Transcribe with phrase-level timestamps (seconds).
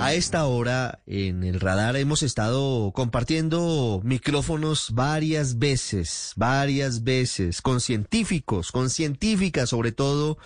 [0.00, 7.82] A esta hora en el radar hemos estado compartiendo micrófonos varias veces, varias veces, con
[7.82, 10.38] científicos, con científicas sobre todo,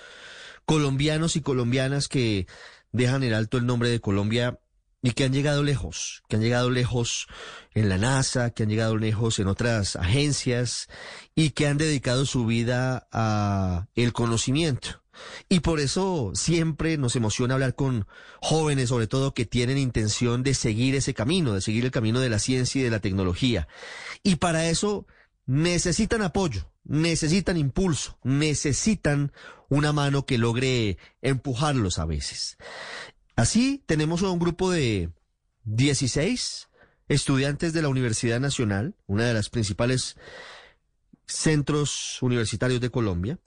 [0.67, 2.49] colombianos y colombianas que
[2.91, 4.59] dejan en alto el nombre de Colombia
[5.05, 7.27] y que han llegado lejos, que han llegado lejos
[7.75, 10.89] en la NASA, que han llegado lejos en otras agencias
[11.35, 15.03] y que han dedicado su vida a el conocimiento.
[15.51, 18.07] Y por eso siempre nos emociona hablar con
[18.41, 22.31] jóvenes, sobre todo que tienen intención de seguir ese camino, de seguir el camino de
[22.31, 23.69] la ciencia y de la tecnología.
[24.23, 25.07] Y para eso
[25.45, 29.33] necesitan apoyo, necesitan impulso, necesitan
[29.69, 32.57] una mano que logre empujarlos a veces.
[33.37, 35.11] Así tenemos un grupo de
[35.65, 36.69] 16
[37.09, 40.17] estudiantes de la Universidad Nacional, una de las principales
[41.27, 43.39] centros universitarios de Colombia,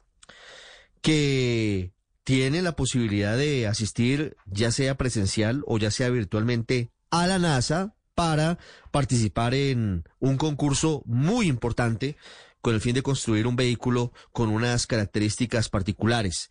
[1.02, 7.40] que tiene la posibilidad de asistir, ya sea presencial o ya sea virtualmente, a la
[7.40, 8.58] NASA para
[8.92, 12.17] participar en un concurso muy importante
[12.61, 16.50] con el fin de construir un vehículo con unas características particulares.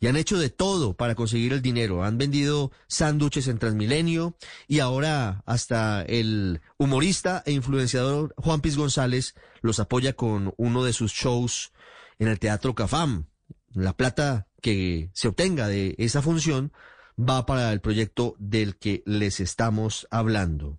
[0.00, 2.02] Y han hecho de todo para conseguir el dinero.
[2.02, 4.34] Han vendido sándwiches en Transmilenio
[4.66, 10.94] y ahora hasta el humorista e influenciador Juan Piz González los apoya con uno de
[10.94, 11.72] sus shows
[12.18, 13.26] en el Teatro Cafam
[13.74, 16.72] la plata que se obtenga de esa función
[17.18, 20.78] va para el proyecto del que les estamos hablando.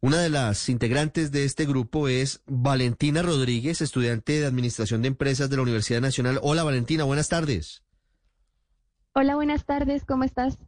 [0.00, 5.50] Una de las integrantes de este grupo es Valentina Rodríguez, estudiante de Administración de Empresas
[5.50, 6.38] de la Universidad Nacional.
[6.42, 7.82] Hola Valentina, buenas tardes.
[9.18, 10.58] Hola, buenas tardes, ¿cómo estás?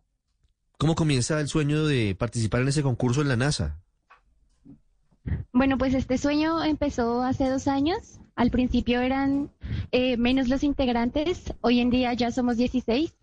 [0.78, 3.78] ¿Cómo comienza el sueño de participar en ese concurso en la NASA?
[5.52, 8.20] Bueno, pues este sueño empezó hace dos años.
[8.36, 9.50] Al principio eran
[9.92, 13.14] eh, menos los integrantes, hoy en día ya somos 16.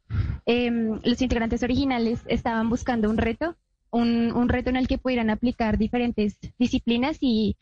[0.45, 3.55] Em, los integrantes originales estaban buscando un reto,
[3.89, 7.57] un, reto en el que pudieran aplicar diferentes disciplinas y,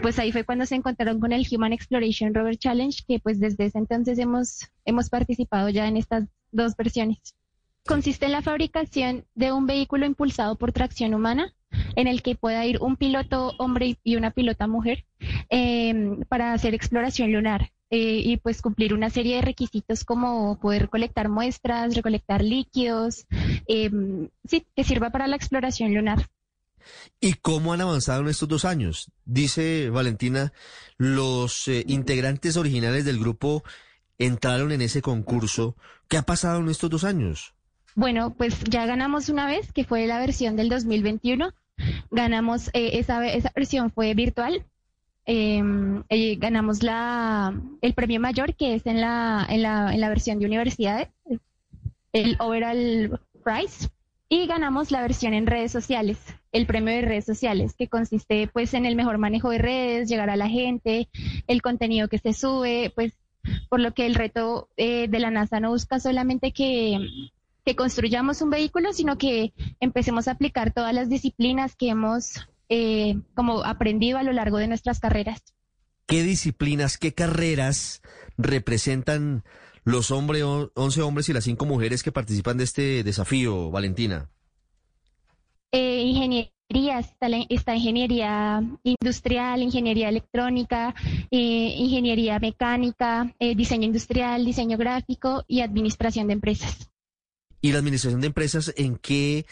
[0.00, 3.64] pues ahí fue cuando se encontraron con el Human Exploration Rover Challenge, que pues desde
[3.64, 7.18] ese entonces hemos, hemos participado ya en estas dos versiones.
[7.86, 11.54] Consiste en la fabricación de un vehículo impulsado por tracción humana
[11.96, 15.06] en el que pueda ir un piloto hombre y una pilota mujer
[15.48, 20.88] em, para hacer exploración lunar eh, y pues cumplir una serie de requisitos como poder
[20.88, 23.26] colectar muestras, recolectar líquidos,
[23.66, 26.28] em, sí, que sirva para la exploración lunar.
[27.20, 29.10] ¿Y cómo han avanzado en estos dos años?
[29.24, 30.52] Dice Valentina,
[30.96, 33.64] los eh, integrantes originales del grupo
[34.20, 35.76] entraron en ese concurso.
[36.08, 37.54] ¿Qué ha pasado en estos dos años?
[37.96, 41.52] Bueno, pues ya ganamos una vez, que fue la versión del 2021.
[42.10, 44.64] Ganamos, eh, esa, esa versión fue virtual.
[45.24, 50.08] Em, eh, ganamos la, el premio mayor, que es en la, en la, en la
[50.08, 51.08] versión de universidades,
[52.12, 53.88] el overall prize.
[54.28, 56.18] Y ganamos la versión en redes sociales,
[56.52, 60.30] el premio de redes sociales, que consiste pues en el mejor manejo de redes, llegar
[60.30, 61.08] a la gente,
[61.48, 63.12] el contenido que se sube, pues
[63.70, 67.30] por lo que el reto eh, de la NASA no busca solamente que
[67.64, 73.18] que construyamos un vehículo, sino que empecemos a aplicar todas las disciplinas que hemos eh,
[73.34, 75.42] como aprendido a lo largo de nuestras carreras.
[76.06, 78.02] ¿Qué disciplinas, qué carreras
[78.36, 79.44] representan
[79.84, 84.28] los hombres, 11 hombres y las 5 mujeres que participan de este desafío, Valentina?
[85.72, 86.50] Eh, ingeniería,
[86.98, 90.94] está, ingeniería industrial, ingeniería electrónica,
[91.30, 96.90] eh, ingeniería mecánica, diseño industrial, diseño gráfico y administración de empresas.
[97.62, 99.46] ¿Y la administración de empresas en qué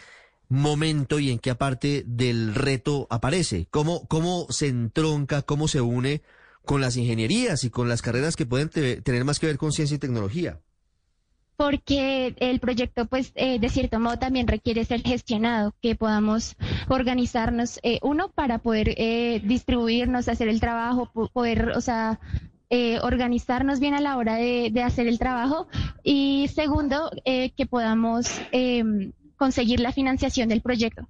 [0.49, 3.67] momento y en qué parte del reto aparece?
[3.69, 6.23] ¿Cómo, cómo se entronca, cómo se une
[6.65, 9.95] con las ingenierías y con las carreras que pueden tener más que ver con ciencia
[9.95, 10.59] y tecnología?
[11.59, 16.55] Porque el proyecto, pues, eh, de cierto modo también requiere ser gestionado, que podamos
[16.87, 22.21] organizarnos, eh, uno, para poder eh, distribuirnos, hacer el trabajo, poder, o sea,
[22.69, 25.67] eh, organizarnos bien a la hora de, hacer el trabajo
[26.01, 31.09] y segundo, eh, que podamos em, conseguir la financiación del proyecto,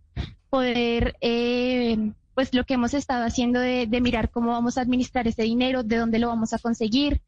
[0.49, 5.43] poder, eh, pues lo que hemos estado haciendo de, mirar cómo vamos a administrar ese
[5.43, 7.21] dinero, de dónde lo vamos a conseguir,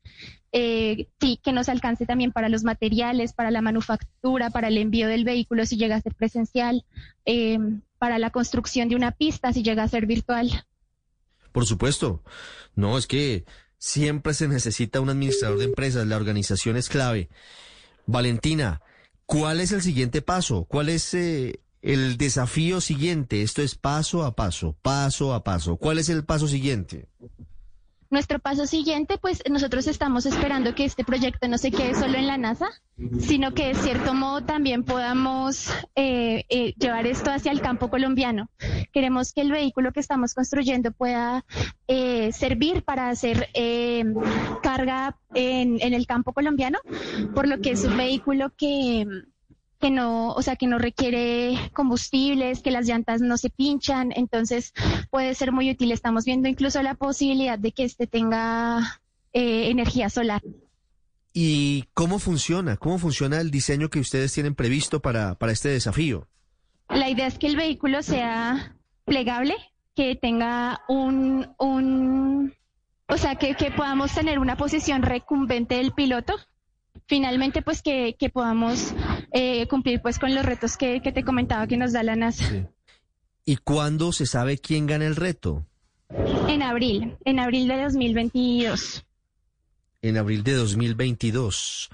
[0.53, 5.25] sí, que nos alcance también para los materiales, para la manufactura, para el envío del
[5.25, 6.85] vehículo si llega a ser presencial,
[7.25, 10.63] em, para la construcción de una pista si llega a ser virtual.
[11.51, 12.23] Por supuesto.
[12.73, 13.43] No, es que
[13.77, 17.27] siempre se necesita un administrador de empresas, la organización es clave.
[18.05, 18.81] Valentina,
[19.25, 20.63] ¿cuál es el siguiente paso?
[20.69, 23.41] ¿Cuál es eh, el desafío siguiente?
[23.41, 25.77] Esto es paso a paso, paso a paso.
[25.77, 27.07] ¿Cuál es el paso siguiente?
[28.11, 32.27] Nuestro paso siguiente, pues nosotros estamos esperando que este proyecto no se quede solo en
[32.27, 32.67] la NASA,
[33.21, 38.49] sino que de cierto modo también podamos eh, eh, llevar esto hacia el campo colombiano.
[38.91, 41.45] Queremos que el vehículo que estamos construyendo pueda
[41.87, 43.47] eh, servir para hacer
[44.61, 46.79] carga en, en el campo colombiano,
[47.33, 49.07] por lo que es un vehículo que
[49.81, 54.73] que no, o sea, que no requiere combustibles, que las llantas no se pinchan, entonces
[55.09, 55.91] puede ser muy útil.
[55.91, 59.01] Estamos viendo incluso la posibilidad de que este tenga
[59.33, 60.41] eh, energía solar.
[61.33, 62.77] ¿Y cómo funciona?
[62.77, 66.27] ¿Cómo funciona el diseño que ustedes tienen previsto para, para este desafío?
[66.89, 68.75] La idea es que el vehículo sea
[69.05, 69.55] plegable,
[69.95, 72.53] que tenga un, un
[73.07, 76.35] o sea, que, que podamos tener una posición recumbente del piloto,
[77.07, 78.93] finalmente pues que, podamos
[79.31, 82.69] eh, cumplir pues con los retos que, te comentaba que nos da la NASA.
[83.45, 85.65] ¿Y cuándo se sabe quién gana el reto?
[86.47, 89.05] En abril, en abril de 2022.
[90.01, 91.89] En abril de 2022.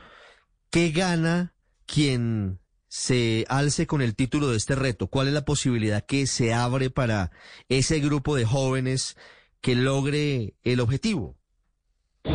[0.69, 1.53] ¿Qué gana
[1.85, 5.07] quien se alce con el título de este reto?
[5.07, 7.31] ¿Cuál es la posibilidad que se abre para
[7.69, 9.15] ese grupo de jóvenes
[9.61, 11.37] que logre el objetivo?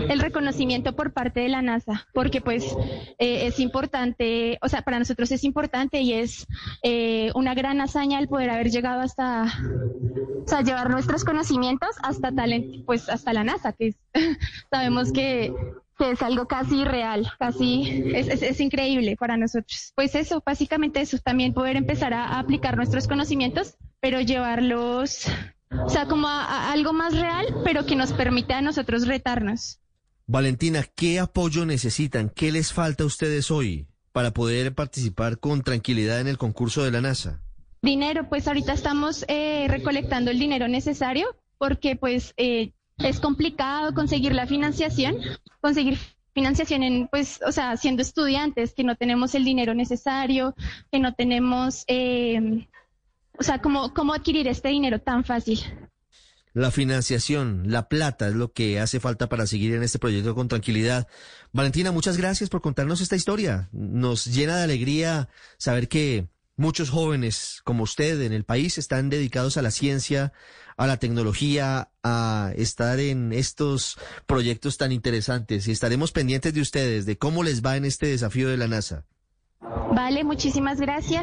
[0.09, 2.65] El reconocimiento por parte de la NASA, porque pues
[3.19, 6.47] eh, es importante, o sea, para nosotros es importante y es
[6.83, 9.45] eh, una gran hazaña el poder haber llegado hasta,
[10.45, 13.95] o sea, llevar nuestros conocimientos hasta talent, pues hasta la NASA, que
[14.71, 15.53] sabemos que,
[16.01, 19.93] es algo casi real, casi es, es, increíble para nosotros.
[19.95, 25.29] Pues eso, básicamente eso, también poder empezar a, aplicar nuestros conocimientos, pero llevarlos
[25.85, 29.81] o sea, como a, algo más real, pero que nos permita a nosotros retarnos.
[30.33, 32.31] Valentina, ¿qué apoyo necesitan?
[32.31, 36.91] ¿Qué les falta a ustedes hoy para poder participar con tranquilidad en el concurso de
[36.91, 37.43] la NASA?
[37.83, 44.35] Dinero, pues ahorita estamos eh, recolectando el dinero necesario porque pues eh, es complicado conseguir
[44.35, 45.17] la financiación,
[45.61, 45.99] conseguir
[46.33, 50.55] financiación en, pues, o sea, siendo estudiantes, que no tenemos el dinero necesario,
[50.91, 52.67] que no tenemos, eh,
[53.39, 55.61] o sea, ¿cómo, ¿cómo adquirir este dinero tan fácil?
[56.55, 60.49] La financiación, la plata es lo que hace falta para seguir en este proyecto con
[60.49, 61.09] tranquilidad.
[61.53, 63.71] Valentina, muchas gracias por contarnos esta historia.
[63.73, 69.57] Nos llena de alegría saber que muchos jóvenes como usted en el país están dedicados
[69.57, 70.33] a la ciencia,
[70.77, 77.07] a la tecnología, a estar en estos proyectos tan interesantes y estaremos pendientes de ustedes,
[77.07, 79.05] de cómo les va en este desafío de la NASA.
[79.95, 81.21] Vale, muchísimas gracias.